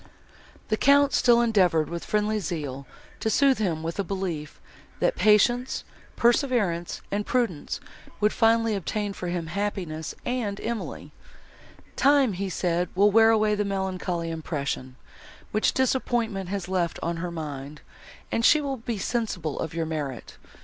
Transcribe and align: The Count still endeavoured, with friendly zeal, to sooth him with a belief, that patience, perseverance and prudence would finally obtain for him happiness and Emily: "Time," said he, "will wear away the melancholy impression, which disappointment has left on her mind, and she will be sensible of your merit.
The 0.69 0.77
Count 0.77 1.13
still 1.13 1.41
endeavoured, 1.41 1.87
with 1.87 2.05
friendly 2.05 2.39
zeal, 2.39 2.87
to 3.19 3.29
sooth 3.29 3.59
him 3.59 3.83
with 3.83 3.99
a 3.99 4.03
belief, 4.03 4.59
that 4.99 5.15
patience, 5.15 5.83
perseverance 6.15 7.01
and 7.11 7.23
prudence 7.23 7.79
would 8.19 8.33
finally 8.33 8.73
obtain 8.73 9.13
for 9.13 9.27
him 9.27 9.45
happiness 9.45 10.15
and 10.25 10.59
Emily: 10.61 11.11
"Time," 11.95 12.33
said 12.49 12.87
he, 12.87 12.99
"will 12.99 13.11
wear 13.11 13.29
away 13.29 13.53
the 13.53 13.63
melancholy 13.63 14.31
impression, 14.31 14.95
which 15.51 15.71
disappointment 15.71 16.49
has 16.49 16.67
left 16.67 16.97
on 17.03 17.17
her 17.17 17.29
mind, 17.29 17.81
and 18.31 18.43
she 18.43 18.59
will 18.59 18.77
be 18.77 18.97
sensible 18.97 19.59
of 19.59 19.75
your 19.75 19.85
merit. 19.85 20.37